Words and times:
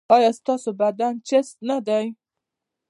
ایا 0.15 0.29
ستاسو 0.39 0.69
بدن 0.81 1.13
چست 1.27 1.55
نه 1.69 1.77
دی؟ 1.87 2.05